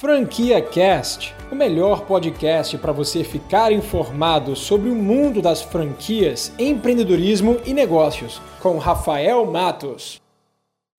[0.00, 7.60] Franquia Cast, o melhor podcast para você ficar informado sobre o mundo das franquias, empreendedorismo
[7.66, 10.18] e negócios, com Rafael Matos.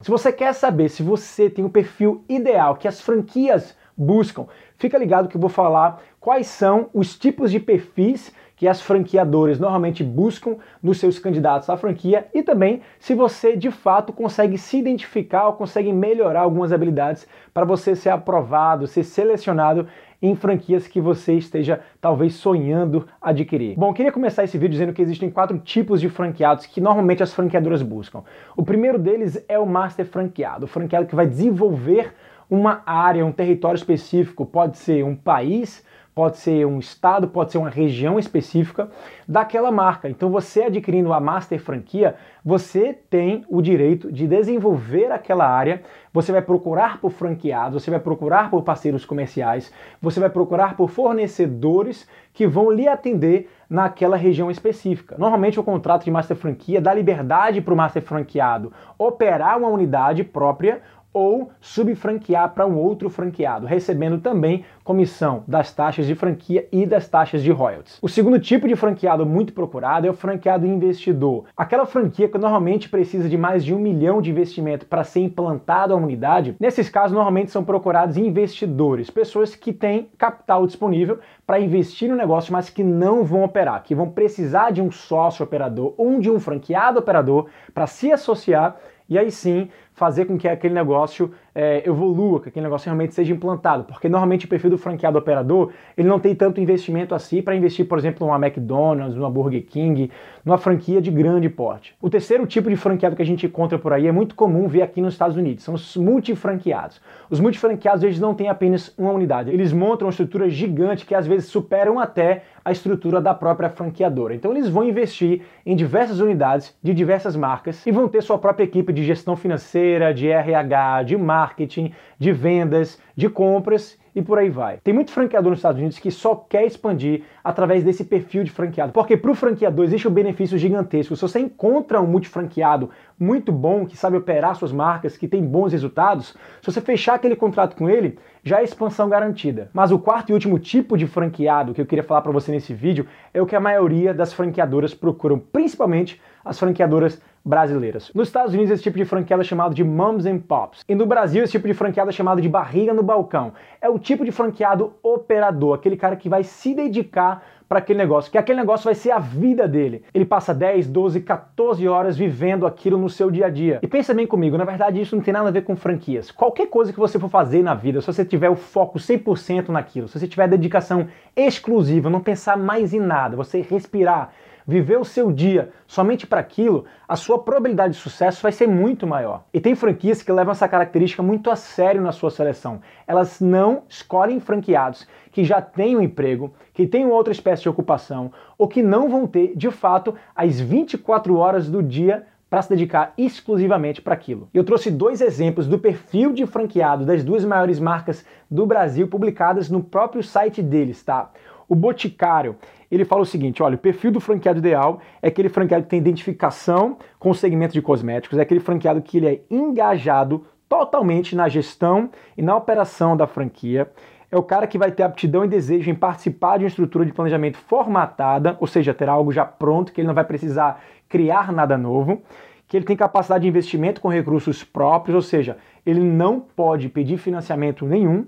[0.04, 4.46] Se você quer saber se você tem o perfil ideal que as franquias buscam,
[4.78, 8.32] fica ligado que eu vou falar quais são os tipos de perfis
[8.62, 13.72] que as franqueadoras normalmente buscam nos seus candidatos à franquia e também se você de
[13.72, 19.88] fato consegue se identificar ou consegue melhorar algumas habilidades para você ser aprovado, ser selecionado
[20.22, 23.76] em franquias que você esteja talvez sonhando adquirir.
[23.76, 27.34] Bom, queria começar esse vídeo dizendo que existem quatro tipos de franqueados que normalmente as
[27.34, 28.24] franqueadoras buscam.
[28.56, 32.14] O primeiro deles é o master franqueado, o franqueado que vai desenvolver
[32.48, 35.84] uma área, um território específico, pode ser um país,
[36.14, 38.90] pode ser um estado, pode ser uma região específica
[39.28, 40.10] daquela marca.
[40.10, 45.82] Então você adquirindo a master franquia, você tem o direito de desenvolver aquela área,
[46.14, 50.90] você vai procurar por franqueados, você vai procurar por parceiros comerciais, você vai procurar por
[50.90, 55.16] fornecedores que vão lhe atender naquela região específica.
[55.18, 60.24] Normalmente o contrato de master franquia dá liberdade para o master franqueado operar uma unidade
[60.24, 60.82] própria
[61.14, 67.08] ou subfranquear para um outro franqueado, recebendo também comissão das taxas de franquia e das
[67.08, 68.00] taxas de royalties.
[68.02, 71.46] O segundo tipo de franqueado muito procurado é o franqueado investidor.
[71.56, 75.94] Aquela franquia que normalmente precisa de mais de um milhão de investimento para ser implantado
[75.94, 76.56] a unidade.
[76.60, 82.54] Nesses casos, normalmente são procurados investidores, pessoas que têm capital disponível para investir no negócio,
[82.54, 86.40] mas que não vão operar, que vão precisar de um sócio operador ou de um
[86.40, 88.78] franqueado operador para se associar
[89.12, 89.68] e aí sim
[90.02, 94.48] fazer com que aquele negócio é, evolua, que aquele negócio realmente seja implantado, porque normalmente
[94.48, 98.26] o perfil do franqueado operador ele não tem tanto investimento assim para investir, por exemplo,
[98.26, 100.10] numa McDonald's, numa Burger King,
[100.44, 101.94] numa franquia de grande porte.
[102.02, 104.82] O terceiro tipo de franqueado que a gente encontra por aí é muito comum ver
[104.82, 107.00] aqui nos Estados Unidos, são os multifranqueados.
[107.30, 111.28] Os multifranqueados eles não têm apenas uma unidade, eles montam uma estrutura gigante que às
[111.28, 114.34] vezes superam até a estrutura da própria franqueadora.
[114.34, 118.64] Então eles vão investir em diversas unidades de diversas marcas e vão ter sua própria
[118.64, 124.50] equipe de gestão financeira, de RH, de marketing, de vendas, de compras e por aí
[124.50, 124.78] vai.
[124.84, 128.92] Tem muito franqueador nos Estados Unidos que só quer expandir através desse perfil de franqueado,
[128.92, 131.16] porque para o franqueador existe um benefício gigantesco.
[131.16, 135.72] Se você encontra um multifranqueado muito bom, que sabe operar suas marcas, que tem bons
[135.72, 139.70] resultados, se você fechar aquele contrato com ele, já é expansão garantida.
[139.74, 142.74] Mas o quarto e último tipo de franqueado que eu queria falar para você nesse
[142.74, 148.12] vídeo é o que a maioria das franqueadoras procuram, principalmente as franqueadoras brasileiras.
[148.14, 150.84] Nos Estados Unidos, esse tipo de franqueada é chamado de Moms and Pops.
[150.88, 153.54] E no Brasil, esse tipo de franqueada é chamado de barriga no balcão.
[153.82, 158.30] É o tipo de franqueado operador, aquele cara que vai se dedicar para aquele negócio,
[158.30, 160.04] que aquele negócio vai ser a vida dele.
[160.14, 163.80] Ele passa 10, 12, 14 horas vivendo aquilo no seu dia a dia.
[163.82, 166.32] E pensa bem comigo, na verdade isso não tem nada a ver com franquias.
[166.32, 170.10] Qualquer coisa que você for fazer na vida, se você tiver o foco 100% naquilo,
[170.10, 174.34] se você tiver dedicação exclusiva, não pensar mais em nada, você respirar,
[174.68, 179.06] viver o seu dia somente para aquilo, a sua probabilidade de sucesso vai ser muito
[179.06, 179.44] maior.
[179.54, 182.82] E tem franquias que levam essa característica muito a sério na sua seleção.
[183.08, 188.32] Elas não escolhem franqueados que já têm um emprego, que têm outra espécie de ocupação,
[188.58, 193.14] ou que não vão ter, de fato, as 24 horas do dia para se dedicar
[193.18, 194.50] exclusivamente para aquilo.
[194.54, 199.70] Eu trouxe dois exemplos do perfil de franqueado das duas maiores marcas do Brasil publicadas
[199.70, 201.32] no próprio site deles, tá?
[201.70, 202.58] O Boticário,
[202.96, 206.00] ele fala o seguinte, olha, o perfil do franqueado ideal é aquele franqueado que tem
[206.00, 211.50] identificação com o segmento de cosméticos, é aquele franqueado que ele é engajado totalmente na
[211.50, 213.92] gestão e na operação da franquia,
[214.32, 217.12] é o cara que vai ter aptidão e desejo em participar de uma estrutura de
[217.12, 221.78] planejamento formatada, ou seja, ter algo já pronto, que ele não vai precisar criar nada
[221.78, 222.22] novo,
[222.66, 227.18] que ele tem capacidade de investimento com recursos próprios, ou seja, ele não pode pedir
[227.18, 228.26] financiamento nenhum,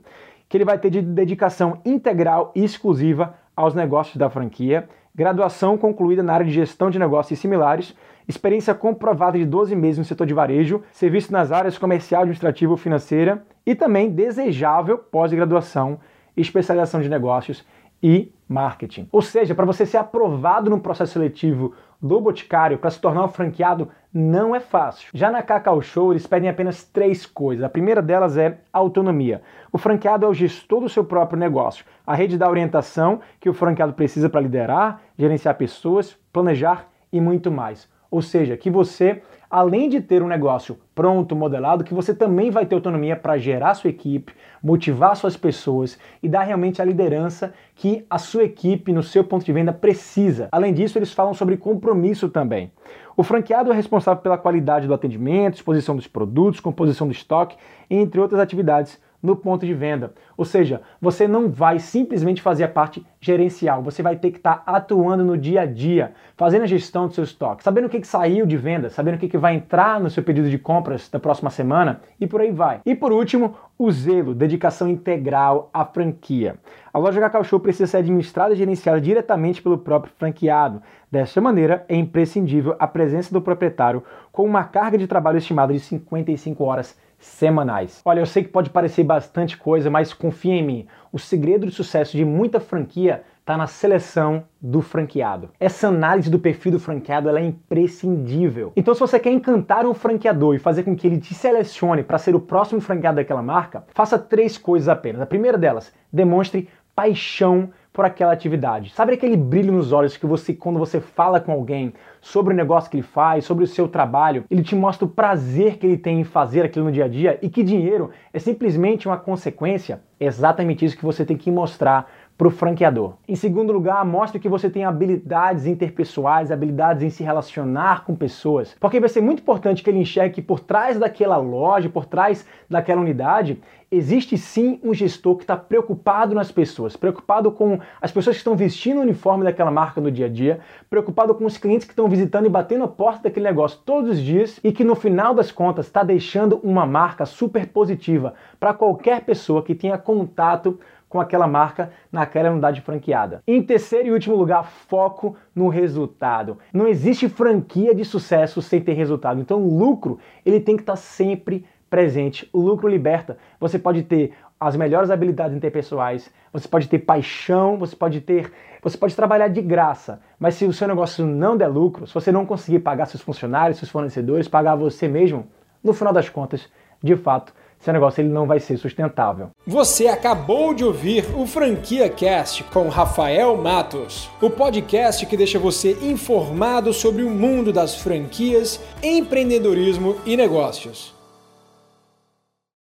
[0.50, 6.24] que ele vai ter de dedicação integral e exclusiva aos negócios da franquia, graduação concluída
[6.24, 7.96] na área de gestão de negócios e similares,
[8.28, 12.78] experiência comprovada de 12 meses no setor de varejo, serviço nas áreas comercial, administrativa ou
[12.78, 16.00] financeira e também desejável pós-graduação,
[16.36, 17.66] especialização de negócios
[18.02, 19.08] e marketing.
[19.12, 23.30] Ou seja, para você ser aprovado no processo seletivo do Boticário para se tornar um
[23.30, 25.10] franqueado não é fácil.
[25.12, 27.64] Já na Cacau Show, eles pedem apenas três coisas.
[27.64, 29.42] A primeira delas é autonomia.
[29.72, 31.84] O franqueado é o gestor do seu próprio negócio.
[32.06, 37.52] A rede dá orientação que o franqueado precisa para liderar, gerenciar pessoas, planejar e muito
[37.52, 37.90] mais.
[38.12, 42.66] Ou seja, que você, além de ter um negócio pronto, modelado, que você também vai
[42.66, 44.34] ter autonomia para gerar sua equipe,
[44.64, 49.46] motivar suas pessoas e dar realmente a liderança que a sua equipe, no seu ponto
[49.46, 50.50] de venda, precisa.
[50.52, 52.72] Além disso, eles falam sobre compromisso também.
[53.16, 57.56] O franqueado é responsável pela qualidade do atendimento, exposição dos produtos, composição do estoque,
[57.92, 60.16] entre outras atividades no ponto de venda.
[60.36, 64.58] Ou seja, você não vai simplesmente fazer a parte gerencial, você vai ter que estar
[64.58, 68.02] tá atuando no dia a dia, fazendo a gestão do seu estoque, sabendo o que,
[68.02, 71.10] que saiu de venda, sabendo o que, que vai entrar no seu pedido de compras
[71.10, 72.82] da próxima semana e por aí vai.
[72.86, 76.56] E por último, o zelo, dedicação integral à franquia.
[76.94, 80.82] A loja Cacau Show precisa ser administrada e gerenciada diretamente pelo próprio franqueado.
[81.10, 84.04] Desta maneira, é imprescindível a presença do proprietário
[84.34, 88.02] com uma carga de trabalho estimada de 55 horas semanais.
[88.04, 90.88] Olha, eu sei que pode parecer bastante coisa, mas confia em mim.
[91.12, 93.13] O segredo de sucesso de muita franquia
[93.44, 95.50] está na seleção do franqueado.
[95.60, 98.72] Essa análise do perfil do franqueado é imprescindível.
[98.74, 102.18] Então, se você quer encantar um franqueador e fazer com que ele te selecione para
[102.18, 105.22] ser o próximo franqueado daquela marca, faça três coisas apenas.
[105.22, 108.90] A primeira delas, demonstre paixão por aquela atividade.
[108.90, 112.90] Sabe aquele brilho nos olhos que você, quando você fala com alguém sobre o negócio
[112.90, 116.22] que ele faz, sobre o seu trabalho, ele te mostra o prazer que ele tem
[116.22, 120.02] em fazer aquilo no dia a dia e que dinheiro é simplesmente uma consequência?
[120.20, 123.14] É exatamente isso que você tem que mostrar para o franqueador.
[123.28, 128.76] Em segundo lugar, mostre que você tem habilidades interpessoais, habilidades em se relacionar com pessoas,
[128.80, 132.46] porque vai ser muito importante que ele enxergue que por trás daquela loja, por trás
[132.70, 133.62] daquela unidade,
[133.96, 138.56] existe sim um gestor que está preocupado nas pessoas, preocupado com as pessoas que estão
[138.56, 140.60] vestindo o uniforme daquela marca no dia a dia,
[140.90, 144.20] preocupado com os clientes que estão visitando e batendo a porta daquele negócio todos os
[144.20, 149.22] dias e que no final das contas está deixando uma marca super positiva para qualquer
[149.22, 150.80] pessoa que tenha contato
[151.14, 153.44] com aquela marca naquela unidade franqueada.
[153.48, 156.58] Em terceiro e último lugar, foco no resultado.
[156.74, 159.40] Não existe franquia de sucesso sem ter resultado.
[159.40, 162.50] Então, o lucro ele tem que estar sempre presente.
[162.52, 163.38] O lucro liberta.
[163.60, 168.52] Você pode ter as melhores habilidades interpessoais, você pode ter paixão, você pode ter,
[168.82, 172.32] você pode trabalhar de graça, mas se o seu negócio não der lucro, se você
[172.32, 175.46] não conseguir pagar seus funcionários, seus fornecedores, pagar você mesmo,
[175.84, 176.68] no final das contas,
[177.04, 179.50] de fato, seu negócio ele não vai ser sustentável.
[179.68, 185.98] Você acabou de ouvir o Franquia Cast com Rafael Matos, o podcast que deixa você
[186.02, 191.14] informado sobre o mundo das franquias, empreendedorismo e negócios.